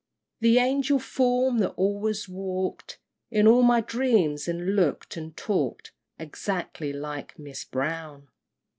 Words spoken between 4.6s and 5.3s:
look'd